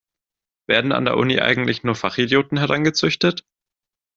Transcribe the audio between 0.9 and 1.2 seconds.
an der